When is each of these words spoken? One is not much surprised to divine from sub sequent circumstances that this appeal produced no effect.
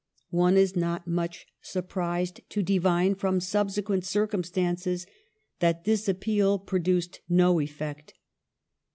One 0.33 0.57
is 0.57 0.75
not 0.75 1.05
much 1.07 1.45
surprised 1.61 2.41
to 2.49 2.63
divine 2.63 3.13
from 3.13 3.39
sub 3.39 3.69
sequent 3.69 4.03
circumstances 4.03 5.05
that 5.59 5.83
this 5.83 6.09
appeal 6.09 6.57
produced 6.57 7.19
no 7.29 7.59
effect. 7.61 8.15